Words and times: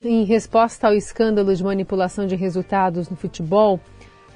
Em 0.00 0.22
resposta 0.22 0.86
ao 0.86 0.94
escândalo 0.94 1.52
de 1.52 1.64
manipulação 1.64 2.24
de 2.24 2.36
resultados 2.36 3.08
no 3.08 3.16
futebol, 3.16 3.80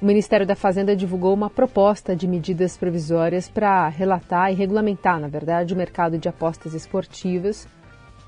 o 0.01 0.05
Ministério 0.05 0.45
da 0.45 0.57
Fazenda 0.57 0.93
divulgou 0.93 1.33
uma 1.33 1.49
proposta 1.49 2.13
de 2.13 2.27
medidas 2.27 2.75
provisórias 2.75 3.47
para 3.47 3.87
relatar 3.87 4.51
e 4.51 4.55
regulamentar, 4.55 5.21
na 5.21 5.29
verdade, 5.29 5.73
o 5.73 5.77
mercado 5.77 6.17
de 6.17 6.27
apostas 6.27 6.73
esportivas. 6.73 7.65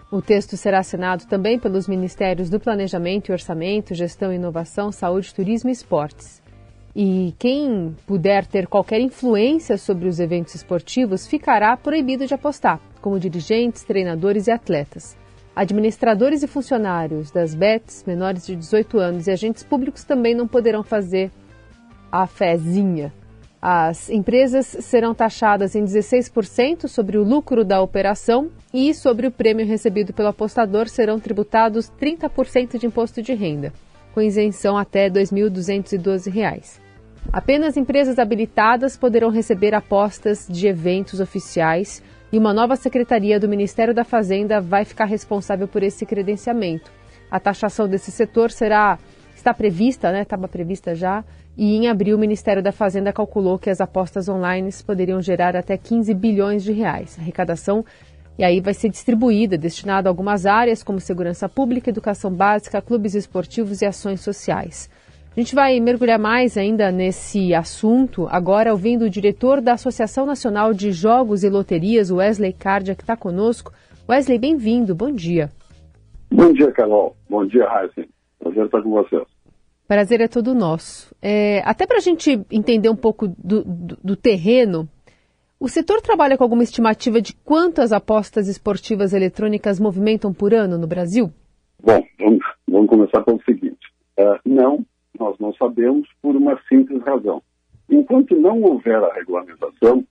O 0.09 0.21
texto 0.21 0.55
será 0.55 0.79
assinado 0.79 1.25
também 1.25 1.59
pelos 1.59 1.89
Ministérios 1.89 2.49
do 2.49 2.57
Planejamento 2.57 3.27
e 3.27 3.33
Orçamento, 3.33 3.93
Gestão 3.93 4.31
e 4.31 4.37
Inovação, 4.37 4.89
Saúde, 4.89 5.35
Turismo 5.35 5.69
e 5.69 5.73
Esportes. 5.73 6.41
E 6.95 7.35
quem 7.37 7.93
puder 8.07 8.45
ter 8.45 8.65
qualquer 8.65 9.01
influência 9.01 9.77
sobre 9.77 10.07
os 10.07 10.21
eventos 10.21 10.55
esportivos 10.55 11.27
ficará 11.27 11.75
proibido 11.75 12.25
de 12.25 12.33
apostar, 12.33 12.79
como 13.01 13.19
dirigentes, 13.19 13.83
treinadores 13.83 14.47
e 14.47 14.51
atletas. 14.51 15.24
Administradores 15.55 16.43
e 16.43 16.47
funcionários 16.47 17.31
das 17.31 17.55
BETs, 17.55 18.03
menores 18.05 18.45
de 18.45 18.57
18 18.57 18.99
anos 18.99 19.27
e 19.27 19.31
agentes 19.31 19.63
públicos 19.63 20.03
também 20.03 20.35
não 20.35 20.47
poderão 20.47 20.83
fazer 20.83 21.31
a 22.11 22.27
fezinha. 22.27 23.13
As 23.61 24.09
empresas 24.09 24.65
serão 24.65 25.15
taxadas 25.15 25.73
em 25.73 25.85
16% 25.85 26.89
sobre 26.89 27.17
o 27.17 27.23
lucro 27.23 27.63
da 27.63 27.81
operação 27.81 28.51
e 28.73 28.93
sobre 28.93 29.27
o 29.27 29.31
prêmio 29.31 29.65
recebido 29.65 30.13
pelo 30.13 30.27
apostador 30.27 30.89
serão 30.89 31.21
tributados 31.21 31.89
30% 31.99 32.77
de 32.77 32.85
imposto 32.85 33.21
de 33.21 33.33
renda, 33.33 33.71
com 34.13 34.21
isenção 34.21 34.77
até 34.77 35.05
R$ 35.05 35.11
2.212. 35.11 36.79
Apenas 37.31 37.77
empresas 37.77 38.19
habilitadas 38.19 38.97
poderão 38.97 39.29
receber 39.29 39.73
apostas 39.73 40.45
de 40.49 40.67
eventos 40.67 41.19
oficiais 41.19 42.03
e 42.31 42.37
uma 42.37 42.53
nova 42.53 42.75
secretaria 42.75 43.39
do 43.39 43.47
Ministério 43.47 43.93
da 43.93 44.03
Fazenda 44.03 44.59
vai 44.59 44.83
ficar 44.83 45.05
responsável 45.05 45.67
por 45.67 45.83
esse 45.83 46.05
credenciamento. 46.05 46.91
A 47.29 47.39
taxação 47.39 47.87
desse 47.87 48.11
setor 48.11 48.51
será 48.51 48.97
está 49.35 49.53
prevista, 49.53 50.11
né? 50.11 50.21
Estava 50.21 50.47
prevista 50.47 50.95
já. 50.95 51.23
E 51.57 51.75
em 51.75 51.87
abril 51.87 52.17
o 52.17 52.19
Ministério 52.19 52.63
da 52.63 52.71
Fazenda 52.71 53.13
calculou 53.13 53.59
que 53.59 53.69
as 53.69 53.79
apostas 53.79 54.27
online 54.27 54.69
poderiam 54.85 55.21
gerar 55.21 55.55
até 55.55 55.77
15 55.77 56.13
bilhões 56.13 56.63
de 56.63 56.71
reais. 56.71 57.15
A 57.17 57.21
arrecadação 57.21 57.85
e 58.37 58.43
aí 58.43 58.59
vai 58.59 58.73
ser 58.73 58.89
distribuída, 58.89 59.57
destinada 59.57 60.09
a 60.09 60.11
algumas 60.11 60.45
áreas 60.45 60.83
como 60.83 60.99
segurança 60.99 61.47
pública, 61.47 61.89
educação 61.89 62.29
básica, 62.29 62.81
clubes 62.81 63.15
esportivos 63.15 63.81
e 63.81 63.85
ações 63.85 64.19
sociais. 64.19 64.89
A 65.35 65.41
gente 65.41 65.53
vai 65.53 65.77
mergulhar 65.81 66.17
mais 66.17 66.57
ainda 66.57 66.89
nesse 66.93 67.53
assunto, 67.53 68.25
agora 68.31 68.71
ouvindo 68.71 69.03
o 69.03 69.09
diretor 69.09 69.59
da 69.59 69.73
Associação 69.73 70.25
Nacional 70.25 70.73
de 70.73 70.93
Jogos 70.93 71.43
e 71.43 71.49
Loterias, 71.49 72.09
Wesley 72.09 72.53
Cardia, 72.53 72.95
que 72.95 73.03
está 73.03 73.17
conosco. 73.17 73.73
Wesley, 74.07 74.39
bem-vindo, 74.39 74.95
bom 74.95 75.11
dia. 75.11 75.51
Bom 76.31 76.53
dia, 76.53 76.71
Carol. 76.71 77.17
Bom 77.29 77.45
dia, 77.45 77.65
Heisen. 77.65 78.07
Prazer 78.39 78.65
estar 78.65 78.81
com 78.81 78.91
vocês. 78.91 79.23
Prazer 79.85 80.21
é 80.21 80.29
todo 80.29 80.55
nosso. 80.55 81.13
É, 81.21 81.61
até 81.65 81.85
para 81.85 81.97
a 81.97 82.01
gente 82.01 82.39
entender 82.49 82.87
um 82.87 82.95
pouco 82.95 83.27
do, 83.27 83.61
do, 83.65 83.97
do 84.01 84.15
terreno, 84.15 84.87
o 85.59 85.67
setor 85.67 85.99
trabalha 86.01 86.37
com 86.37 86.45
alguma 86.45 86.63
estimativa 86.63 87.19
de 87.19 87.35
quantas 87.43 87.91
apostas 87.91 88.47
esportivas 88.47 89.11
eletrônicas 89.11 89.81
movimentam 89.81 90.33
por 90.33 90.53
ano 90.53 90.77
no 90.77 90.87
Brasil? 90.87 91.29
Bom, 91.83 92.01
vamos, 92.17 92.45
vamos 92.69 92.89
começar 92.89 93.21
pelo 93.21 93.43
seguinte. 93.43 93.85
Uh, 94.17 94.39
não, 94.45 94.85
nós 95.19 95.37
não 95.39 95.53
sabemos 95.53 96.07
por 96.21 96.35
uma 96.35 96.59
simples 96.67 97.01
razão. 97.03 97.41
Enquanto 97.89 98.35
não 98.35 98.61
houver 98.61 99.03
a 99.03 99.13
regulamentação, 99.13 100.05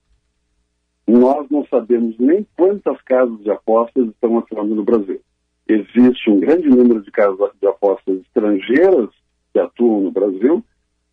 nós 1.06 1.48
não 1.50 1.66
sabemos 1.66 2.16
nem 2.18 2.46
quantas 2.56 3.00
casas 3.02 3.38
de 3.40 3.50
apostas 3.50 4.08
estão 4.08 4.38
atuando 4.38 4.74
no 4.74 4.84
Brasil. 4.84 5.20
Existe 5.68 6.30
um 6.30 6.40
grande 6.40 6.68
número 6.68 7.02
de 7.02 7.10
casas 7.10 7.50
de 7.60 7.66
apostas 7.66 8.20
estrangeiras 8.20 9.08
que 9.52 9.58
atuam 9.58 10.02
no 10.02 10.10
Brasil 10.10 10.62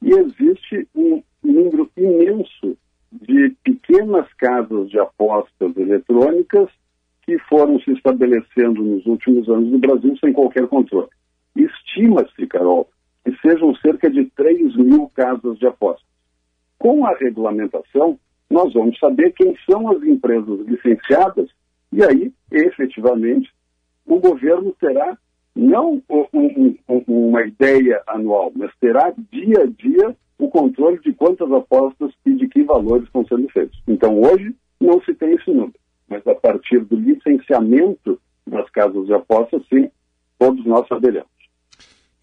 e 0.01 0.11
existe 0.11 0.87
um 0.95 1.21
número 1.43 1.89
imenso 1.95 2.77
de 3.11 3.55
pequenas 3.63 4.31
casas 4.33 4.89
de 4.89 4.99
apostas 4.99 5.75
eletrônicas 5.75 6.69
que 7.23 7.37
foram 7.39 7.79
se 7.81 7.91
estabelecendo 7.91 8.81
nos 8.81 9.05
últimos 9.05 9.47
anos 9.49 9.71
no 9.71 9.79
Brasil 9.79 10.15
sem 10.17 10.33
qualquer 10.33 10.67
controle. 10.67 11.09
Estima-se, 11.55 12.47
Carol, 12.47 12.89
que 13.23 13.35
sejam 13.41 13.75
cerca 13.75 14.09
de 14.09 14.25
3 14.35 14.75
mil 14.77 15.09
casas 15.13 15.57
de 15.57 15.67
apostas. 15.67 16.07
Com 16.77 17.05
a 17.05 17.15
regulamentação, 17.15 18.19
nós 18.49 18.73
vamos 18.73 18.97
saber 18.99 19.31
quem 19.33 19.55
são 19.69 19.89
as 19.89 20.01
empresas 20.03 20.59
licenciadas 20.67 21.49
e 21.93 22.03
aí, 22.03 22.31
efetivamente, 22.51 23.51
o 24.05 24.19
governo 24.19 24.73
terá 24.79 25.17
não 25.55 26.01
um, 26.09 26.75
um, 26.87 27.03
uma 27.07 27.43
ideia 27.43 28.01
anual, 28.07 28.51
mas 28.55 28.71
terá 28.79 29.13
dia 29.31 29.63
a 29.63 29.65
dia 29.65 30.15
o 30.39 30.49
controle 30.49 30.99
de 30.99 31.13
quantas 31.13 31.51
apostas 31.51 32.11
e 32.25 32.33
de 32.33 32.47
que 32.47 32.63
valores 32.63 33.03
estão 33.05 33.25
sendo 33.27 33.47
feitos. 33.49 33.81
Então, 33.87 34.21
hoje, 34.21 34.55
não 34.79 35.01
se 35.01 35.13
tem 35.13 35.33
esse 35.33 35.51
número, 35.51 35.75
mas 36.09 36.25
a 36.25 36.33
partir 36.33 36.79
do 36.79 36.95
licenciamento 36.95 38.19
das 38.47 38.69
casas 38.71 39.05
de 39.05 39.13
apostas, 39.13 39.61
sim, 39.67 39.91
todos 40.39 40.65
nós 40.65 40.87
saberemos. 40.87 41.29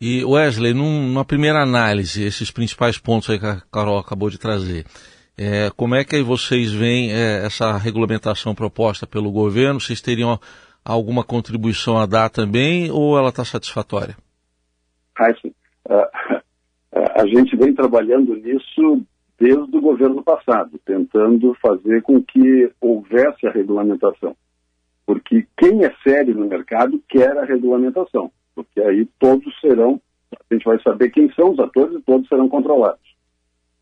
E 0.00 0.24
Wesley, 0.24 0.72
num, 0.74 1.08
numa 1.08 1.24
primeira 1.24 1.60
análise, 1.60 2.22
esses 2.22 2.52
principais 2.52 2.96
pontos 2.98 3.28
aí 3.30 3.38
que 3.38 3.46
a 3.46 3.60
Carol 3.72 3.98
acabou 3.98 4.30
de 4.30 4.38
trazer, 4.38 4.84
é, 5.36 5.70
como 5.76 5.96
é 5.96 6.04
que 6.04 6.22
vocês 6.22 6.72
veem 6.72 7.12
é, 7.12 7.44
essa 7.44 7.76
regulamentação 7.76 8.54
proposta 8.54 9.08
pelo 9.08 9.32
governo? 9.32 9.80
Vocês 9.80 10.00
teriam 10.00 10.38
alguma 10.84 11.24
contribuição 11.24 11.98
a 11.98 12.06
dar 12.06 12.30
também 12.30 12.92
ou 12.92 13.18
ela 13.18 13.30
está 13.30 13.44
satisfatória? 13.44 14.16
Heisen, 15.20 15.52
uh, 15.88 16.40
a 16.92 17.26
gente 17.26 17.56
vem 17.56 17.74
trabalhando 17.74 18.36
nisso 18.36 19.04
desde 19.36 19.76
o 19.76 19.80
governo 19.80 20.22
passado, 20.22 20.78
tentando 20.84 21.56
fazer 21.60 22.02
com 22.02 22.22
que 22.22 22.70
houvesse 22.80 23.48
a 23.48 23.50
regulamentação. 23.50 24.36
Porque 25.04 25.44
quem 25.56 25.84
é 25.84 25.92
sério 26.06 26.36
no 26.36 26.46
mercado 26.46 27.02
quer 27.08 27.36
a 27.36 27.44
regulamentação 27.44 28.30
porque 28.58 28.80
aí 28.80 29.06
todos 29.20 29.54
serão, 29.60 30.00
a 30.32 30.52
gente 30.52 30.64
vai 30.64 30.82
saber 30.82 31.10
quem 31.10 31.32
são 31.32 31.52
os 31.52 31.60
atores 31.60 31.94
e 31.94 32.02
todos 32.02 32.26
serão 32.26 32.48
controlados. 32.48 33.00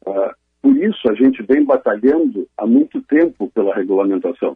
Uh, 0.06 0.34
por 0.60 0.76
isso, 0.76 1.09
a 1.09 1.14
gente 1.14 1.42
vem 1.44 1.64
batalhando 1.64 2.47
há 2.59 2.66
muito 2.66 3.00
tempo 3.03 3.50
pela 3.54 3.75
regulamentação. 3.75 4.54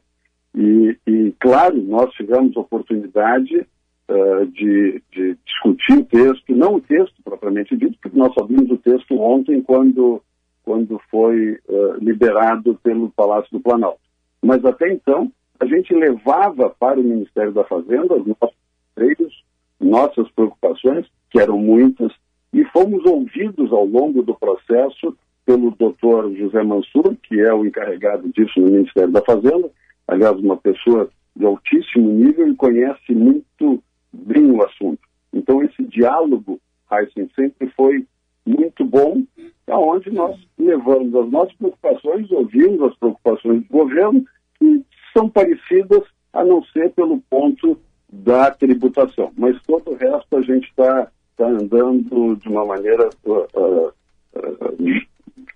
E, 0.54 0.94
e 1.06 1.34
claro, 1.40 1.80
nós 1.80 2.12
tivemos 2.12 2.54
oportunidade 2.54 3.66
uh, 4.10 4.46
de, 4.48 5.02
de, 5.10 5.38
discutir 5.42 5.94
o 5.94 6.04
texto, 6.04 6.54
não 6.54 6.74
o 6.74 6.80
texto 6.82 7.14
propriamente 7.24 7.74
dito, 7.74 7.96
porque 8.02 8.18
nós 8.18 8.34
só 8.34 8.44
vimos 8.44 8.70
o 8.70 8.76
texto 8.76 9.18
ontem 9.18 9.62
quando, 9.62 10.22
quando 10.62 11.00
foi 11.10 11.52
uh, 11.66 11.94
liberado 11.98 12.78
pelo 12.82 13.08
Palácio 13.08 13.50
do 13.52 13.60
Planalto. 13.60 14.00
Mas 14.42 14.62
até 14.66 14.92
então, 14.92 15.32
a 15.58 15.64
gente 15.64 15.94
levava 15.94 16.68
para 16.78 17.00
o 17.00 17.04
Ministério 17.04 17.52
da 17.52 17.64
Fazenda 17.64 18.16
os 18.16 18.26
nossos 18.26 18.56
treinos, 18.94 19.49
nossas 19.80 20.30
preocupações, 20.32 21.06
que 21.30 21.40
eram 21.40 21.58
muitas, 21.58 22.12
e 22.52 22.64
fomos 22.66 23.04
ouvidos 23.04 23.72
ao 23.72 23.84
longo 23.84 24.22
do 24.22 24.34
processo 24.34 25.16
pelo 25.46 25.70
doutor 25.72 26.32
José 26.34 26.62
Mansur, 26.62 27.16
que 27.22 27.40
é 27.40 27.52
o 27.52 27.64
encarregado 27.64 28.28
disso 28.30 28.60
no 28.60 28.70
Ministério 28.70 29.10
da 29.10 29.22
Fazenda, 29.22 29.70
aliás, 30.06 30.36
uma 30.38 30.56
pessoa 30.56 31.08
de 31.34 31.44
altíssimo 31.44 32.10
nível 32.10 32.48
e 32.48 32.56
conhece 32.56 33.14
muito 33.14 33.82
bem 34.12 34.50
o 34.50 34.62
assunto. 34.64 35.00
Então, 35.32 35.62
esse 35.62 35.82
diálogo, 35.84 36.60
Heisen, 36.92 37.30
sempre 37.34 37.68
foi 37.76 38.04
muito 38.44 38.84
bom, 38.84 39.22
aonde 39.68 40.10
nós 40.10 40.36
levamos 40.58 41.14
as 41.14 41.30
nossas 41.30 41.54
preocupações, 41.54 42.30
ouvimos 42.30 42.82
as 42.82 42.96
preocupações 42.96 43.62
do 43.62 43.68
governo, 43.68 44.24
que 44.58 44.84
são 45.12 45.28
parecidas, 45.28 46.02
a 46.32 46.44
não 46.44 46.62
ser 46.64 46.90
pelo 46.90 47.20
ponto 47.30 47.78
da 48.12 48.50
tributação. 48.50 49.32
Mas 49.36 49.60
todo 49.62 49.92
o 49.92 49.94
resto 49.94 50.36
a 50.36 50.42
gente 50.42 50.68
está 50.68 51.08
tá 51.36 51.46
andando 51.46 52.36
de 52.36 52.48
uma 52.48 52.64
maneira 52.64 53.08
uh, 53.24 53.46
uh, 53.54 53.88
uh, 53.88 54.76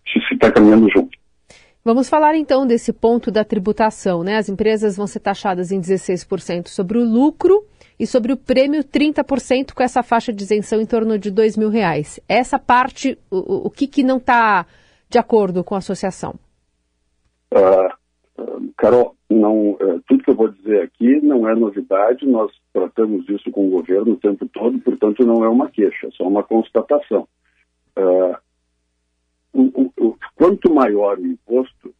se 0.06 0.34
está 0.34 0.50
caminhando 0.52 0.88
junto. 0.90 1.18
Vamos 1.84 2.08
falar 2.08 2.34
então 2.34 2.66
desse 2.66 2.94
ponto 2.94 3.30
da 3.30 3.44
tributação, 3.44 4.22
né? 4.22 4.38
As 4.38 4.48
empresas 4.48 4.96
vão 4.96 5.06
ser 5.06 5.20
taxadas 5.20 5.70
em 5.70 5.78
16% 5.78 6.68
sobre 6.68 6.96
o 6.96 7.04
lucro 7.04 7.66
e 7.98 8.06
sobre 8.06 8.32
o 8.32 8.36
prêmio 8.38 8.82
30% 8.82 9.74
com 9.74 9.82
essa 9.82 10.02
faixa 10.02 10.32
de 10.32 10.42
isenção 10.42 10.80
em 10.80 10.86
torno 10.86 11.18
de 11.18 11.28
R$ 11.28 11.68
reais. 11.70 12.18
Essa 12.26 12.58
parte, 12.58 13.18
o, 13.30 13.66
o 13.66 13.70
que, 13.70 13.86
que 13.86 14.02
não 14.02 14.16
está 14.16 14.66
de 15.10 15.18
acordo 15.18 15.62
com 15.62 15.74
a 15.74 15.78
associação? 15.78 16.34
Uh, 17.52 17.92
Carol, 18.84 19.16
não, 19.30 19.78
é, 19.80 19.98
tudo 20.06 20.22
que 20.22 20.28
eu 20.28 20.34
vou 20.34 20.48
dizer 20.48 20.82
aqui 20.82 21.18
não 21.22 21.48
é 21.48 21.54
novidade, 21.54 22.26
nós 22.26 22.52
tratamos 22.70 23.26
isso 23.30 23.50
com 23.50 23.66
o 23.66 23.70
governo 23.70 24.12
o 24.12 24.20
tempo 24.20 24.46
todo, 24.52 24.78
portanto 24.80 25.24
não 25.24 25.42
é 25.42 25.48
uma 25.48 25.70
queixa, 25.70 26.08
é 26.08 26.10
só 26.10 26.28
uma 26.28 26.42
constatação. 26.42 27.26
Uh, 27.96 28.36
o, 29.54 29.90
o, 29.98 30.18
quanto 30.34 30.70
maior 30.74 31.18
o 31.18 31.26
imposto, 31.26 31.94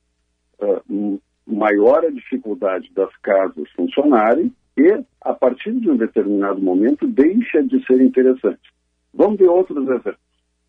uh, 0.60 1.22
maior 1.46 2.04
a 2.04 2.10
dificuldade 2.10 2.92
das 2.92 3.16
casas 3.22 3.66
funcionarem 3.74 4.52
e, 4.76 5.02
a 5.22 5.32
partir 5.32 5.72
de 5.72 5.88
um 5.88 5.96
determinado 5.96 6.60
momento, 6.60 7.06
deixa 7.06 7.62
de 7.62 7.82
ser 7.86 7.98
interessante. 8.02 8.74
Vamos 9.14 9.38
ver 9.38 9.48
outros 9.48 9.88
exemplos. 9.88 10.18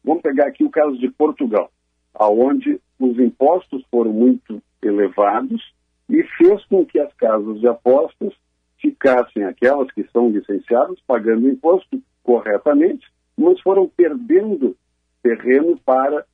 Vamos 0.01 0.21
pegar 0.21 0.47
aqui 0.47 0.63
o 0.63 0.69
caso 0.69 0.97
de 0.97 1.12
Portugal, 1.12 1.69
aonde 2.13 2.79
os 2.97 3.19
impostos 3.19 3.83
foram 3.91 4.13
muito 4.13 4.63
elevados 4.81 5.75
e 6.10 6.24
fez 6.38 6.63
com 6.66 6.86
que 6.86 7.00
as 7.00 7.13
casas 7.13 7.60
de 7.60 7.68
apostas 7.68 8.34
ficassem 8.80 9.44
aquelas 9.44 9.92
que 9.92 10.04
são 10.12 10.30
licenciadas 10.30 11.00
pagando 11.07 11.50
imposto 11.50 12.02
corretamente, 12.24 13.06
mas 13.38 13.60
foram 13.62 13.88
perdendo 13.88 14.75
terreno 15.22 15.80
para 15.84 16.25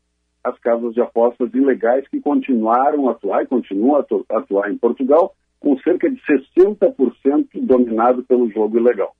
as 0.43 0.57
casas 0.59 0.93
de 0.93 1.01
apostas 1.01 1.53
ilegais 1.53 2.07
que 2.07 2.19
continuaram 2.19 3.07
a 3.07 3.11
atuar 3.11 3.43
e 3.43 3.47
continuam 3.47 3.95
a 3.97 4.37
atuar 4.37 4.71
em 4.71 4.77
Portugal, 4.77 5.35
com 5.59 5.77
cerca 5.79 6.09
de 6.09 6.19
60% 6.21 7.47
dominado 7.61 8.23
pelo 8.23 8.49
jogo 8.49 8.77
ilegal. 8.77 9.15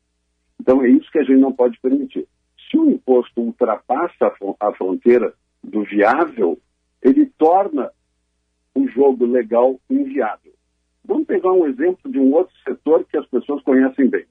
Então 0.59 0.83
é 0.83 0.89
isso 0.89 1.12
que 1.12 1.19
a 1.19 1.24
gente 1.24 1.39
não 1.39 1.54
pode 1.54 1.80
permitir. 1.80 2.27
Se 2.69 2.77
o 2.77 2.89
imposto 2.89 3.42
ultrapassa 3.42 4.33
a 4.59 4.71
fronteira 4.74 5.33
do 5.63 5.83
viável, 5.83 6.57
ele 7.01 7.25
torna 7.38 7.92
o 8.75 8.88
jogo 8.88 9.25
legal 9.25 9.79
inviável. 9.89 10.53
Vamos 11.03 11.25
pegar 11.25 11.51
um 11.51 11.68
exemplo 11.68 12.12
de 12.12 12.19
um 12.19 12.33
outro 12.33 12.53
setor 12.63 13.06
que 13.06 13.18
as 13.18 13.25
pessoas 13.27 13.62
conhecem 13.63 14.07
bem: 14.09 14.25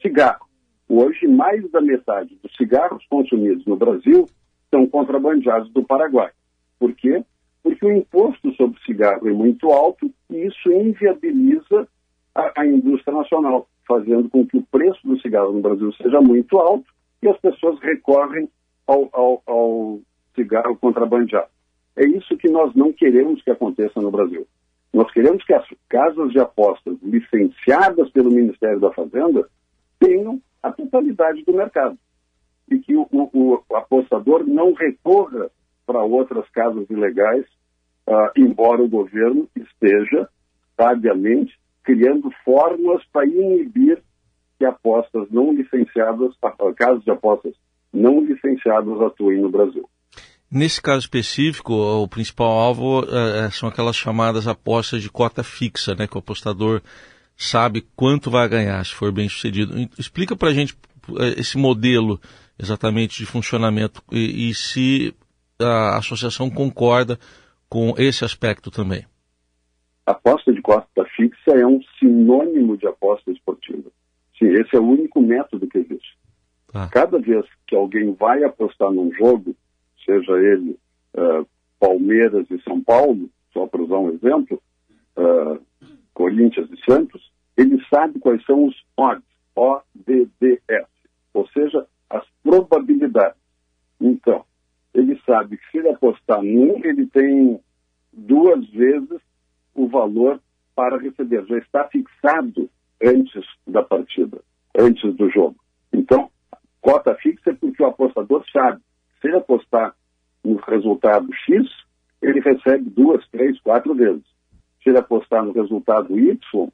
cigarro. 0.00 0.46
Hoje, 0.88 1.26
mais 1.26 1.68
da 1.70 1.80
metade 1.80 2.38
dos 2.42 2.54
cigarros 2.56 3.04
consumidos 3.06 3.64
no 3.66 3.76
Brasil 3.76 4.26
são 4.70 4.86
contrabandeados 4.86 5.72
do 5.72 5.84
Paraguai. 5.84 6.30
Por 6.78 6.92
quê? 6.94 7.24
Porque 7.62 7.86
o 7.86 7.92
imposto 7.96 8.52
sobre 8.54 8.78
cigarro 8.82 9.26
é 9.28 9.32
muito 9.32 9.70
alto 9.70 10.10
e 10.30 10.46
isso 10.46 10.70
inviabiliza 10.70 11.88
a, 12.34 12.60
a 12.60 12.66
indústria 12.66 13.16
nacional, 13.16 13.68
fazendo 13.86 14.28
com 14.28 14.46
que 14.46 14.58
o 14.58 14.62
preço 14.62 15.00
do 15.06 15.18
cigarro 15.20 15.52
no 15.52 15.62
Brasil 15.62 15.92
seja 15.94 16.20
muito 16.20 16.58
alto 16.58 16.84
e 17.22 17.28
as 17.28 17.38
pessoas 17.38 17.80
recorrem 17.80 18.48
ao, 18.86 19.08
ao, 19.12 19.42
ao 19.46 20.00
cigarro 20.34 20.76
contrabandeado. 20.76 21.53
É 21.96 22.04
isso 22.04 22.36
que 22.36 22.48
nós 22.48 22.74
não 22.74 22.92
queremos 22.92 23.42
que 23.42 23.50
aconteça 23.50 24.00
no 24.00 24.10
Brasil. 24.10 24.46
Nós 24.92 25.10
queremos 25.12 25.44
que 25.44 25.52
as 25.52 25.66
casas 25.88 26.30
de 26.30 26.38
apostas 26.38 26.96
licenciadas 27.02 28.10
pelo 28.10 28.30
Ministério 28.30 28.80
da 28.80 28.92
Fazenda 28.92 29.48
tenham 29.98 30.40
a 30.62 30.70
totalidade 30.72 31.42
do 31.44 31.52
mercado. 31.52 31.98
E 32.70 32.78
que 32.78 32.96
o, 32.96 33.06
o, 33.12 33.62
o 33.68 33.76
apostador 33.76 34.44
não 34.46 34.72
recorra 34.72 35.50
para 35.86 36.02
outras 36.02 36.48
casas 36.50 36.88
ilegais, 36.88 37.44
uh, 38.08 38.30
embora 38.36 38.82
o 38.82 38.88
governo 38.88 39.48
esteja, 39.54 40.28
sabiamente, 40.76 41.58
criando 41.82 42.30
fórmulas 42.44 43.04
para 43.12 43.26
inibir 43.26 44.02
que 44.58 44.64
apostas 44.64 45.30
não 45.30 45.52
licenciadas, 45.52 46.34
casas 46.76 47.04
de 47.04 47.10
apostas 47.10 47.54
não 47.92 48.20
licenciadas 48.20 49.00
atuem 49.00 49.40
no 49.40 49.50
Brasil. 49.50 49.88
Nesse 50.54 50.80
caso 50.80 51.00
específico, 51.00 51.74
o 51.74 52.06
principal 52.06 52.46
alvo 52.46 53.04
é, 53.10 53.50
são 53.50 53.68
aquelas 53.68 53.96
chamadas 53.96 54.46
apostas 54.46 55.02
de 55.02 55.10
cota 55.10 55.42
fixa, 55.42 55.96
né, 55.96 56.06
que 56.06 56.14
o 56.14 56.20
apostador 56.20 56.80
sabe 57.36 57.84
quanto 57.96 58.30
vai 58.30 58.48
ganhar 58.48 58.84
se 58.86 58.94
for 58.94 59.10
bem 59.10 59.28
sucedido. 59.28 59.74
Explica 59.98 60.36
para 60.36 60.50
a 60.50 60.54
gente 60.54 60.76
esse 61.36 61.58
modelo 61.58 62.20
exatamente 62.56 63.18
de 63.18 63.26
funcionamento 63.26 64.00
e, 64.12 64.48
e 64.48 64.54
se 64.54 65.12
a 65.60 65.98
associação 65.98 66.48
concorda 66.48 67.18
com 67.68 67.92
esse 67.98 68.24
aspecto 68.24 68.70
também. 68.70 69.04
Aposta 70.06 70.52
de 70.52 70.62
cota 70.62 71.04
fixa 71.16 71.50
é 71.50 71.66
um 71.66 71.80
sinônimo 71.98 72.76
de 72.76 72.86
aposta 72.86 73.28
esportiva. 73.32 73.90
Sim, 74.38 74.52
esse 74.52 74.76
é 74.76 74.78
o 74.78 74.86
único 74.86 75.20
método 75.20 75.66
que 75.66 75.78
existe. 75.78 76.16
Ah. 76.72 76.88
Cada 76.92 77.18
vez 77.18 77.44
que 77.66 77.74
alguém 77.74 78.14
vai 78.14 78.44
apostar 78.44 78.92
num 78.92 79.12
jogo, 79.14 79.56
seja 80.04 80.32
ele 80.38 80.78
uh, 81.14 81.46
Palmeiras 81.78 82.46
e 82.50 82.60
São 82.62 82.82
Paulo, 82.82 83.28
só 83.52 83.66
para 83.66 83.82
usar 83.82 83.98
um 83.98 84.10
exemplo, 84.10 84.62
uh, 85.16 85.60
Corinthians 86.12 86.68
e 86.70 86.90
Santos, 86.90 87.32
ele 87.56 87.80
sabe 87.88 88.18
quais 88.18 88.44
são 88.44 88.66
os 88.66 88.84
odds, 88.96 89.24
O-D-D-S, 89.54 90.88
ou 91.32 91.46
seja, 91.48 91.86
as 92.10 92.24
probabilidades. 92.42 93.40
Então, 94.00 94.44
ele 94.92 95.20
sabe 95.24 95.56
que 95.56 95.70
se 95.70 95.78
ele 95.78 95.88
apostar 95.90 96.42
num, 96.42 96.80
ele 96.84 97.06
tem 97.06 97.60
duas 98.12 98.66
vezes 98.70 99.20
o 99.74 99.88
valor 99.88 100.40
para 100.74 100.98
receber. 100.98 101.44
Já 101.46 101.58
está 101.58 101.84
fixado 101.88 102.70
antes 103.02 103.44
da 103.66 103.82
partida, 103.82 104.40
antes 104.76 105.14
do 105.16 105.28
jogo. 105.30 105.56
Então, 105.92 106.30
cota 106.80 107.14
fixa 107.16 107.50
é 107.50 107.54
porque 107.54 107.82
o 107.82 107.86
apostador 107.86 108.44
sabe. 108.52 108.80
Se 109.24 109.28
ele 109.28 109.38
apostar 109.38 109.94
no 110.44 110.56
resultado 110.56 111.32
X, 111.32 111.66
ele 112.20 112.40
recebe 112.40 112.90
duas, 112.90 113.26
três, 113.28 113.58
quatro 113.62 113.94
vezes. 113.94 114.22
Se 114.82 114.90
ele 114.90 114.98
apostar 114.98 115.42
no 115.42 115.52
resultado 115.52 116.18
Y, 116.18 116.68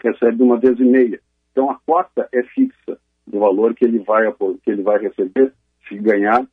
recebe 0.00 0.44
uma 0.44 0.60
vez 0.60 0.78
e 0.78 0.84
meia. 0.84 1.20
Então, 1.50 1.68
a 1.68 1.74
cota 1.84 2.28
é 2.32 2.44
fixa 2.44 2.96
do 3.26 3.40
valor 3.40 3.74
que 3.74 3.84
ele 3.84 3.98
vai, 3.98 4.32
que 4.62 4.70
ele 4.70 4.82
vai 4.82 5.00
receber 5.00 5.52
se 5.88 5.96
ganhar 5.96 6.46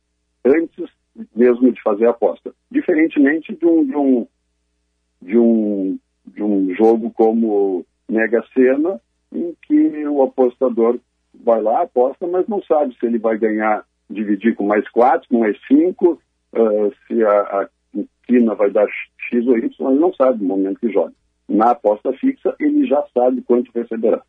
antes 0.44 0.90
mesmo 1.36 1.70
de 1.70 1.80
fazer 1.80 2.06
a 2.06 2.10
aposta. 2.10 2.52
Diferentemente 2.68 3.54
de 3.54 3.64
um, 3.64 3.86
de 3.86 3.96
um, 3.96 4.26
de 5.22 5.38
um, 5.38 5.98
de 6.26 6.42
um 6.42 6.74
jogo 6.74 7.08
como 7.12 7.86
Mega 8.08 8.44
Sena, 8.52 9.00
em 9.32 9.54
que 9.62 10.08
o 10.08 10.22
apostador 10.22 10.98
vai 11.32 11.62
lá, 11.62 11.82
aposta, 11.82 12.26
mas 12.26 12.48
não 12.48 12.60
sabe 12.64 12.96
se 12.98 13.06
ele 13.06 13.18
vai 13.18 13.38
ganhar, 13.38 13.84
dividir 14.10 14.54
com 14.54 14.66
mais 14.66 14.88
quatro, 14.88 15.28
com 15.28 15.38
mais 15.38 15.56
cinco, 15.66 16.20
uh, 16.52 16.92
se 17.06 17.22
a, 17.24 17.40
a 17.40 17.68
quina 18.26 18.54
vai 18.54 18.70
dar 18.70 18.86
X 19.30 19.46
ou 19.46 19.56
Y, 19.56 19.90
ele 19.90 20.00
não 20.00 20.12
sabe 20.14 20.42
no 20.42 20.48
momento 20.48 20.80
que 20.80 20.92
joga. 20.92 21.12
Na 21.48 21.70
aposta 21.72 22.12
fixa, 22.12 22.54
ele 22.60 22.86
já 22.86 23.02
sabe 23.14 23.42
quanto 23.42 23.70
receberá. 23.74 24.22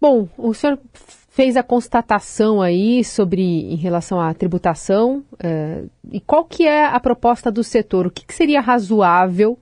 Bom, 0.00 0.28
o 0.36 0.54
senhor 0.54 0.78
fez 0.92 1.56
a 1.56 1.62
constatação 1.62 2.62
aí 2.62 3.02
sobre 3.02 3.42
em 3.42 3.76
relação 3.76 4.20
à 4.20 4.32
tributação 4.32 5.22
é, 5.42 5.84
e 6.10 6.20
qual 6.20 6.44
que 6.44 6.66
é 6.66 6.86
a 6.86 6.98
proposta 7.00 7.50
do 7.50 7.62
setor? 7.62 8.06
O 8.06 8.10
que, 8.10 8.24
que 8.24 8.34
seria 8.34 8.60
razoável 8.60 9.58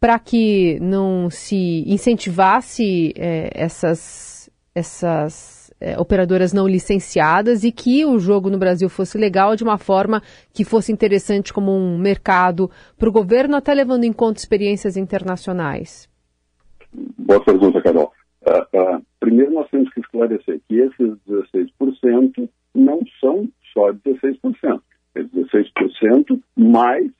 para 0.00 0.18
que 0.18 0.78
não 0.80 1.30
se 1.30 1.84
incentivasse 1.86 3.12
é, 3.16 3.50
essas, 3.54 4.50
essas 4.74 5.63
é, 5.84 6.00
operadoras 6.00 6.54
não 6.54 6.66
licenciadas 6.66 7.62
e 7.62 7.70
que 7.70 8.06
o 8.06 8.18
jogo 8.18 8.48
no 8.48 8.56
Brasil 8.56 8.88
fosse 8.88 9.18
legal 9.18 9.54
de 9.54 9.62
uma 9.62 9.76
forma 9.76 10.22
que 10.54 10.64
fosse 10.64 10.90
interessante 10.90 11.52
como 11.52 11.70
um 11.72 11.98
mercado 11.98 12.70
para 12.98 13.06
o 13.08 13.12
governo, 13.12 13.54
até 13.54 13.74
levando 13.74 14.04
em 14.04 14.12
conta 14.12 14.38
experiências 14.38 14.96
internacionais? 14.96 16.08
Boa 17.18 17.44
pergunta, 17.44 17.82
Carol. 17.82 18.10
Uh, 18.46 18.96
uh, 18.96 19.02
primeiro, 19.20 19.52
nós 19.52 19.68
temos 19.68 19.92
que 19.92 20.00
esclarecer 20.00 20.58
que 20.66 20.76
esses 20.76 21.18
16% 21.28 22.48
não 22.74 23.00
são 23.20 23.46
só 23.74 23.92
16%. 23.92 24.80
É 25.16 25.22
16% 25.22 26.40
mais 26.56 27.10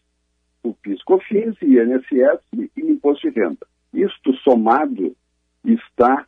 o 0.62 0.72
PIS/COFINS, 0.72 1.56
INSS 1.60 2.40
e 2.54 2.80
Imposto 2.80 3.30
de 3.30 3.38
Renda. 3.38 3.66
Isto 3.92 4.32
somado 4.38 5.14
está 5.64 6.26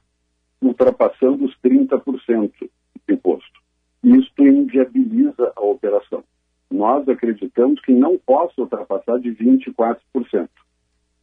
ultrapassando 0.61 1.45
os 1.45 1.57
30% 1.61 2.53
de 2.61 2.71
imposto. 3.15 3.61
Isto 4.03 4.47
inviabiliza 4.47 5.53
a 5.57 5.61
operação. 5.61 6.23
Nós 6.71 7.09
acreditamos 7.09 7.81
que 7.81 7.93
não 7.93 8.19
possa 8.19 8.61
ultrapassar 8.61 9.19
de 9.19 9.31
24%. 9.31 10.49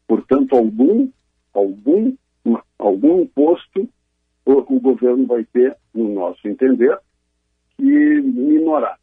Portanto, 0.07 0.55
algum, 0.55 1.09
algum 1.53 2.13
algum 2.77 3.21
imposto 3.21 3.89
o, 4.45 4.75
o, 4.75 4.79
governo 4.79 5.25
vai 5.25 5.45
ter, 5.45 5.77
no 5.93 6.13
nosso 6.13 6.45
entender, 6.47 6.99
que 7.77 8.21
minorar 8.21 8.99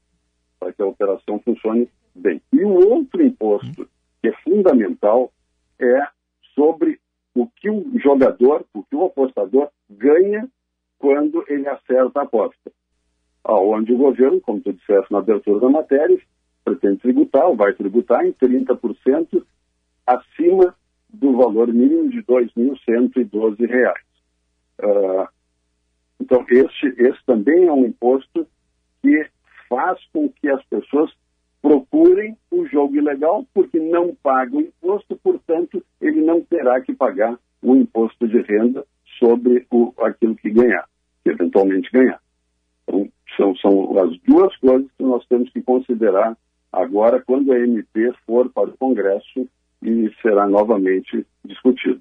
para 0.59 0.73
que 0.73 0.83
a 0.83 0.87
operação 0.87 1.41
funcione 1.41 1.89
bem. 2.15 2.43
E 2.53 2.63
o 2.63 2.91
outro 2.91 3.23
imposto 3.23 3.89
que 4.21 4.29
é 4.29 4.33
fundamental 4.43 5.33
é 5.79 6.07
sobre 6.55 7.01
o 7.41 7.47
que 7.57 7.71
o 7.71 7.99
jogador, 7.99 8.67
o 8.75 8.83
que 8.83 8.95
o 8.95 9.07
apostador 9.07 9.69
ganha 9.89 10.47
quando 10.99 11.43
ele 11.49 11.67
acerta 11.67 12.21
a 12.21 12.23
aposta. 12.25 12.71
Onde 13.43 13.95
o 13.95 13.97
governo, 13.97 14.41
como 14.43 14.61
tu 14.61 14.73
disseste 14.75 15.11
na 15.11 15.19
abertura 15.19 15.61
da 15.61 15.71
matéria, 15.71 16.21
pretende 16.63 16.99
tributar, 16.99 17.47
ou 17.47 17.57
vai 17.57 17.73
tributar 17.73 18.27
em 18.27 18.33
30% 18.33 19.43
acima 20.07 20.75
do 21.09 21.37
valor 21.37 21.73
mínimo 21.73 22.11
de 22.11 22.19
R$ 22.19 22.25
2.112. 22.27 23.95
Uh, 24.83 25.29
então, 26.21 26.45
este, 26.51 26.87
esse 26.99 27.25
também 27.25 27.67
é 27.67 27.73
um 27.73 27.87
imposto 27.87 28.47
que 29.03 29.27
faz 29.69 29.99
com 30.13 30.29
que 30.29 30.49
as 30.49 30.63
pessoas 30.67 31.11
procurem 31.63 32.37
o 32.51 32.67
jogo 32.67 32.97
ilegal, 32.97 33.45
porque 33.53 33.79
não 33.79 34.15
pagam 34.23 34.61
imposto, 34.61 35.17
portanto, 35.17 35.85
ele 36.01 36.23
não 36.23 36.41
terá 36.43 36.81
que 36.81 36.95
pagar 36.95 37.39
o 37.63 37.77
imposto 37.77 38.27
de 38.27 38.41
renda 38.41 38.85
sobre 39.19 39.67
o, 39.71 39.93
aquilo 39.99 40.35
que 40.37 40.51
ganhar, 40.51 40.89
que 41.23 41.31
eventualmente 41.31 41.91
ganhar. 41.93 42.21
Então, 42.83 43.09
são, 43.37 43.57
são 43.57 43.99
as 44.03 44.19
duas 44.23 44.57
coisas 44.57 44.91
que 44.97 45.05
nós 45.05 45.25
temos 45.27 45.51
que 45.51 45.61
considerar 45.63 46.37
agora 46.73 47.23
quando 47.25 47.53
a 47.53 47.59
MP 47.59 48.13
for 48.27 48.49
para 48.51 48.71
o 48.71 48.77
Congresso 48.77 49.47
e 49.83 50.11
será 50.23 50.49
novamente 50.49 51.27
discutida. 51.45 52.01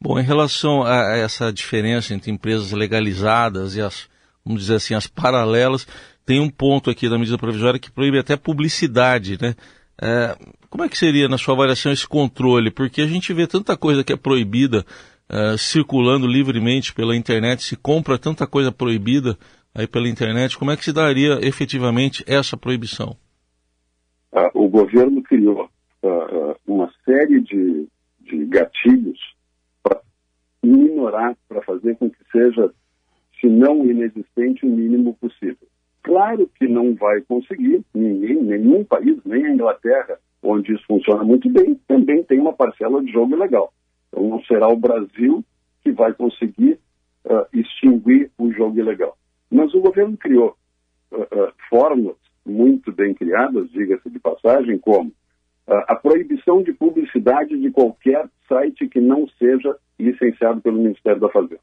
Bom, 0.00 0.18
em 0.18 0.22
relação 0.22 0.82
a 0.84 1.16
essa 1.16 1.52
diferença 1.52 2.14
entre 2.14 2.30
empresas 2.30 2.72
legalizadas 2.72 3.74
e 3.74 3.80
as, 3.80 4.08
vamos 4.44 4.62
dizer 4.62 4.76
assim, 4.76 4.94
as 4.94 5.08
paralelas, 5.08 5.86
tem 6.28 6.40
um 6.40 6.50
ponto 6.50 6.90
aqui 6.90 7.08
da 7.08 7.16
medida 7.16 7.38
provisória 7.38 7.80
que 7.80 7.90
proíbe 7.90 8.18
até 8.18 8.36
publicidade, 8.36 9.38
né? 9.40 9.54
É, 9.98 10.36
como 10.68 10.84
é 10.84 10.88
que 10.88 10.98
seria, 10.98 11.26
na 11.26 11.38
sua 11.38 11.54
avaliação, 11.54 11.90
esse 11.90 12.06
controle? 12.06 12.70
Porque 12.70 13.00
a 13.00 13.06
gente 13.06 13.32
vê 13.32 13.46
tanta 13.46 13.78
coisa 13.78 14.04
que 14.04 14.12
é 14.12 14.16
proibida 14.16 14.84
uh, 15.30 15.56
circulando 15.56 16.26
livremente 16.26 16.92
pela 16.92 17.16
internet, 17.16 17.62
se 17.62 17.76
compra 17.76 18.18
tanta 18.18 18.46
coisa 18.46 18.70
proibida 18.70 19.38
aí 19.74 19.86
pela 19.86 20.06
internet, 20.06 20.58
como 20.58 20.70
é 20.70 20.76
que 20.76 20.84
se 20.84 20.92
daria 20.92 21.38
efetivamente 21.40 22.22
essa 22.26 22.58
proibição? 22.58 23.16
Uh, 24.30 24.50
o 24.52 24.68
governo 24.68 25.22
criou 25.22 25.70
uh, 26.02 26.54
uma 26.66 26.92
série 27.06 27.40
de, 27.40 27.88
de 28.20 28.44
gatilhos 28.44 29.18
para 29.82 29.98
minorar, 30.62 31.34
para 31.48 31.62
fazer 31.62 31.96
com 31.96 32.10
que 32.10 32.22
seja, 32.30 32.70
se 33.40 33.46
não 33.46 33.82
inexistente, 33.86 34.66
o 34.66 34.68
mínimo 34.68 35.14
possível. 35.14 35.66
Claro 36.02 36.48
que 36.58 36.66
não 36.66 36.94
vai 36.94 37.20
conseguir, 37.22 37.82
ninguém, 37.94 38.42
nenhum 38.42 38.84
país, 38.84 39.18
nem 39.24 39.44
a 39.44 39.50
Inglaterra, 39.50 40.18
onde 40.42 40.72
isso 40.72 40.84
funciona 40.86 41.24
muito 41.24 41.48
bem, 41.50 41.74
também 41.86 42.22
tem 42.22 42.38
uma 42.38 42.52
parcela 42.52 43.02
de 43.02 43.12
jogo 43.12 43.36
legal. 43.36 43.72
Então 44.08 44.28
não 44.28 44.42
será 44.44 44.68
o 44.68 44.76
Brasil 44.76 45.44
que 45.82 45.92
vai 45.92 46.12
conseguir 46.12 46.78
uh, 47.24 47.46
extinguir 47.52 48.30
o 48.38 48.52
jogo 48.52 48.78
ilegal. 48.78 49.16
Mas 49.50 49.72
o 49.74 49.80
governo 49.80 50.16
criou 50.16 50.56
uh, 51.12 51.22
uh, 51.22 51.52
fórmulas 51.68 52.16
muito 52.44 52.92
bem 52.92 53.12
criadas, 53.14 53.70
diga-se 53.70 54.08
de 54.08 54.18
passagem, 54.18 54.78
como 54.78 55.12
a 55.86 55.94
proibição 55.94 56.62
de 56.62 56.72
publicidade 56.72 57.58
de 57.60 57.70
qualquer 57.70 58.26
site 58.48 58.88
que 58.88 59.02
não 59.02 59.28
seja 59.38 59.76
licenciado 59.98 60.62
pelo 60.62 60.78
Ministério 60.78 61.20
da 61.20 61.28
Fazenda. 61.28 61.60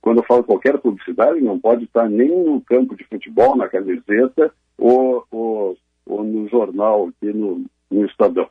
Quando 0.00 0.18
eu 0.18 0.24
falo 0.24 0.44
qualquer 0.44 0.78
publicidade, 0.78 1.40
não 1.40 1.58
pode 1.58 1.84
estar 1.84 2.08
nem 2.08 2.28
no 2.28 2.60
campo 2.60 2.96
de 2.96 3.04
futebol, 3.04 3.56
na 3.56 3.68
camiseta 3.68 4.52
ou, 4.76 5.26
ou, 5.30 5.76
ou 6.06 6.24
no 6.24 6.48
jornal 6.48 7.08
aqui 7.08 7.32
no, 7.32 7.64
no 7.90 8.06
Estadão, 8.06 8.48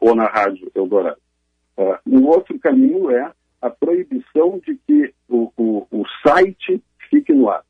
ou 0.00 0.14
na 0.14 0.26
rádio 0.26 0.70
Eldorado. 0.74 1.20
Uh, 1.78 1.96
um 2.04 2.26
outro 2.26 2.58
caminho 2.58 3.08
é 3.08 3.32
a 3.62 3.70
proibição 3.70 4.58
de 4.58 4.74
que 4.84 5.14
o, 5.28 5.52
o, 5.56 5.86
o 5.92 6.04
site 6.26 6.82
fique 7.08 7.32
no 7.32 7.48
ar. 7.48 7.62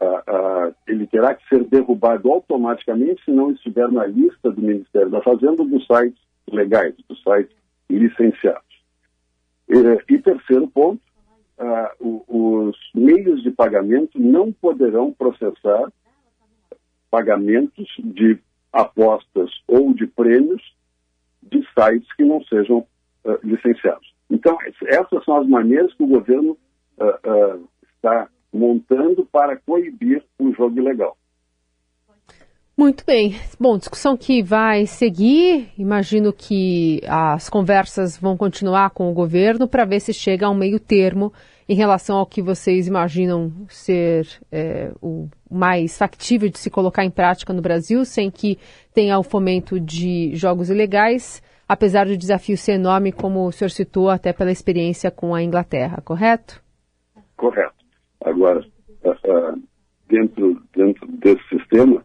Uh, 0.00 0.68
uh, 0.70 0.74
ele 0.86 1.04
terá 1.08 1.34
que 1.34 1.46
ser 1.48 1.64
derrubado 1.64 2.30
automaticamente 2.30 3.24
se 3.24 3.32
não 3.32 3.50
estiver 3.50 3.90
na 3.90 4.06
lista 4.06 4.52
do 4.52 4.62
Ministério 4.62 5.10
da 5.10 5.20
Fazenda 5.20 5.64
dos 5.64 5.84
sites 5.84 6.22
legais, 6.48 6.94
dos 7.08 7.20
sites 7.24 7.56
licenciados. 7.90 8.62
E, 9.68 10.14
e 10.14 10.18
terceiro 10.22 10.68
ponto, 10.68 11.02
os 12.00 12.76
meios 12.94 13.42
de 13.42 13.50
pagamento 13.50 14.18
não 14.18 14.50
poderão 14.50 15.12
processar 15.12 15.92
pagamentos 17.10 17.88
de 17.98 18.38
apostas 18.72 19.50
ou 19.66 19.92
de 19.92 20.06
prêmios 20.06 20.62
de 21.42 21.58
sites 21.74 22.12
que 22.14 22.24
não 22.24 22.42
sejam 22.44 22.78
uh, 23.24 23.38
licenciados. 23.42 24.14
Então, 24.30 24.56
essas 24.86 25.24
são 25.24 25.36
as 25.38 25.48
maneiras 25.48 25.92
que 25.94 26.04
o 26.04 26.06
governo 26.06 26.56
uh, 26.98 27.56
uh, 27.56 27.68
está 27.96 28.28
montando 28.52 29.26
para 29.26 29.56
coibir 29.56 30.22
o 30.38 30.52
jogo 30.52 30.78
ilegal. 30.78 31.16
Muito 32.80 33.04
bem. 33.04 33.34
Bom, 33.60 33.76
discussão 33.76 34.16
que 34.16 34.42
vai 34.42 34.86
seguir. 34.86 35.68
Imagino 35.76 36.32
que 36.32 37.02
as 37.06 37.50
conversas 37.50 38.16
vão 38.16 38.38
continuar 38.38 38.88
com 38.88 39.10
o 39.10 39.12
governo 39.12 39.68
para 39.68 39.84
ver 39.84 40.00
se 40.00 40.14
chega 40.14 40.46
a 40.46 40.50
um 40.50 40.56
meio 40.56 40.80
termo 40.80 41.30
em 41.68 41.74
relação 41.74 42.16
ao 42.16 42.24
que 42.24 42.40
vocês 42.40 42.88
imaginam 42.88 43.52
ser 43.68 44.26
é, 44.50 44.92
o 45.02 45.28
mais 45.50 45.98
factível 45.98 46.48
de 46.48 46.58
se 46.58 46.70
colocar 46.70 47.04
em 47.04 47.10
prática 47.10 47.52
no 47.52 47.60
Brasil, 47.60 48.02
sem 48.06 48.30
que 48.30 48.58
tenha 48.94 49.18
o 49.18 49.22
fomento 49.22 49.78
de 49.78 50.34
jogos 50.34 50.70
ilegais 50.70 51.42
apesar 51.68 52.06
do 52.06 52.16
desafio 52.16 52.56
ser 52.56 52.72
enorme, 52.72 53.12
como 53.12 53.46
o 53.46 53.52
senhor 53.52 53.68
citou, 53.68 54.08
até 54.08 54.32
pela 54.32 54.50
experiência 54.50 55.08
com 55.10 55.34
a 55.34 55.42
Inglaterra, 55.42 56.02
correto? 56.02 56.60
Correto. 57.36 57.84
Agora, 58.24 58.66
uh, 59.04 59.62
dentro, 60.08 60.60
dentro 60.74 61.06
desse 61.18 61.46
sistema, 61.48 62.02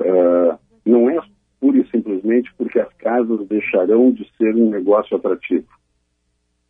uh, 0.00 0.58
não 0.84 1.10
é 1.10 1.20
pura 1.60 1.78
e 1.78 1.90
simplesmente 1.90 2.52
porque 2.56 2.78
as 2.78 2.92
casas 2.94 3.46
deixarão 3.48 4.12
de 4.12 4.28
ser 4.36 4.54
um 4.54 4.70
negócio 4.70 5.16
atrativo. 5.16 5.66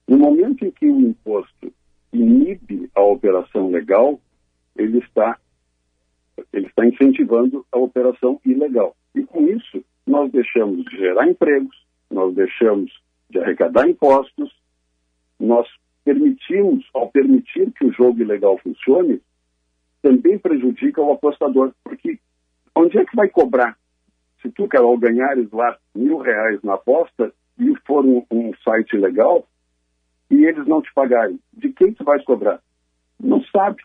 No 0.06 0.18
momento 0.18 0.64
em 0.64 0.70
que 0.70 0.86
o 0.86 1.00
imposto 1.00 1.72
inibe 2.12 2.90
a 2.94 3.02
operação 3.02 3.70
legal, 3.70 4.18
ele 4.76 4.98
está, 4.98 5.38
ele 6.52 6.66
está 6.66 6.86
incentivando 6.86 7.66
a 7.70 7.78
operação 7.78 8.40
ilegal. 8.44 8.96
E 9.14 9.22
com 9.24 9.46
isso, 9.48 9.84
nós 10.06 10.30
deixamos 10.32 10.84
de 10.86 10.96
gerar 10.96 11.28
empregos, 11.28 11.76
nós 12.10 12.34
deixamos 12.34 12.90
de 13.28 13.38
arrecadar 13.38 13.88
impostos, 13.88 14.50
nós 15.38 15.68
permitimos, 16.04 16.88
ao 16.94 17.10
permitir 17.10 17.70
que 17.72 17.84
o 17.84 17.92
jogo 17.92 18.22
ilegal 18.22 18.58
funcione, 18.58 19.20
também 20.00 20.38
prejudica 20.38 21.02
o 21.02 21.12
apostador, 21.12 21.74
onde 22.78 22.98
é 22.98 23.04
que 23.04 23.16
vai 23.16 23.28
cobrar? 23.28 23.76
Se 24.40 24.50
tu, 24.50 24.68
Carol, 24.68 24.96
ganhares 24.96 25.50
lá 25.50 25.76
mil 25.94 26.18
reais 26.18 26.62
na 26.62 26.74
aposta 26.74 27.32
e 27.58 27.74
for 27.84 28.04
um, 28.04 28.24
um 28.30 28.52
site 28.62 28.94
ilegal 28.94 29.46
e 30.30 30.44
eles 30.44 30.66
não 30.66 30.80
te 30.80 30.92
pagarem, 30.94 31.40
de 31.52 31.70
quem 31.70 31.92
tu 31.92 32.04
vais 32.04 32.22
cobrar? 32.24 32.60
Não 33.18 33.42
sabe. 33.44 33.82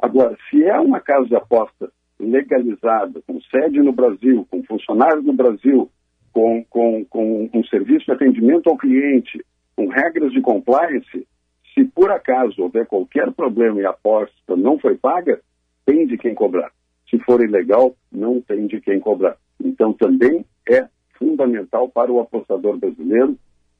Agora, 0.00 0.36
se 0.48 0.64
é 0.64 0.78
uma 0.80 1.00
casa 1.00 1.26
de 1.26 1.36
aposta 1.36 1.92
legalizada, 2.18 3.20
com 3.26 3.40
sede 3.42 3.80
no 3.80 3.92
Brasil, 3.92 4.46
com 4.50 4.62
funcionários 4.62 5.24
no 5.24 5.34
Brasil, 5.34 5.90
com, 6.32 6.64
com, 6.70 7.04
com 7.04 7.50
um 7.52 7.64
serviço 7.64 8.06
de 8.06 8.12
atendimento 8.12 8.70
ao 8.70 8.78
cliente, 8.78 9.44
com 9.76 9.88
regras 9.88 10.32
de 10.32 10.40
compliance, 10.40 11.26
se 11.74 11.84
por 11.84 12.10
acaso 12.10 12.62
houver 12.62 12.86
qualquer 12.86 13.30
problema 13.32 13.80
e 13.80 13.86
a 13.86 13.90
aposta 13.90 14.56
não 14.56 14.78
foi 14.78 14.96
paga, 14.96 15.40
tem 15.84 16.06
de 16.06 16.16
quem 16.16 16.34
cobrar. 16.34 16.70
Se 17.10 17.18
for 17.18 17.42
ilegal, 17.42 17.94
não 18.10 18.40
tem 18.40 18.66
de 18.66 18.80
quem 18.80 19.00
cobrar. 19.00 19.36
Então 19.62 19.92
também 19.92 20.44
é 20.68 20.86
fundamental 21.18 21.88
para 21.88 22.10
o 22.10 22.20
apostador 22.20 22.78
brasileiro 22.78 23.36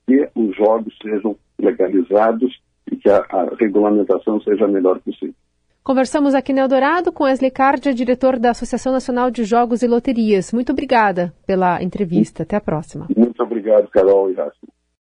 que 0.06 0.28
os 0.34 0.56
jogos 0.56 0.92
sejam 1.00 1.36
legalizados 1.58 2.60
e 2.90 2.96
que 2.96 3.08
a, 3.08 3.18
a 3.18 3.54
regulamentação 3.58 4.40
seja 4.40 4.64
a 4.64 4.68
melhor 4.68 4.98
possível. 5.00 5.34
Conversamos 5.82 6.34
aqui 6.34 6.52
no 6.52 6.60
Eldorado 6.60 7.10
com 7.10 7.24
Wesley 7.24 7.50
Cardia, 7.50 7.94
diretor 7.94 8.38
da 8.38 8.50
Associação 8.50 8.92
Nacional 8.92 9.30
de 9.30 9.44
Jogos 9.44 9.82
e 9.82 9.88
Loterias. 9.88 10.52
Muito 10.52 10.72
obrigada 10.72 11.32
pela 11.46 11.82
entrevista. 11.82 12.42
Até 12.42 12.56
a 12.56 12.60
próxima. 12.60 13.06
Muito 13.16 13.42
obrigado, 13.42 13.88
Carol 13.88 14.30
e 14.30 14.34
Rasmus. 14.34 14.79